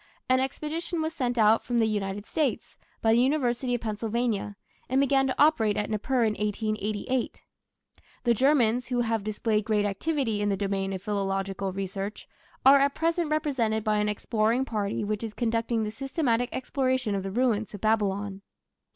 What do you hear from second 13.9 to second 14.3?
an